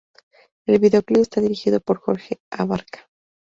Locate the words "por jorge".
1.79-2.41